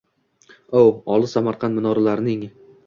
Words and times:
O, 0.79 0.81
olis 1.17 1.37
Samarqand 1.39 1.81
minorlarining 1.83 2.47